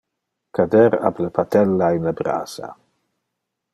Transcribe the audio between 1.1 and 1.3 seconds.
le